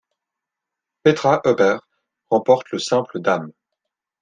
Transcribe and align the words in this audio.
Petra 1.03 1.41
Huber 1.45 1.77
remporte 2.31 2.71
le 2.71 2.79
simple 2.79 3.19
dames. 3.19 3.51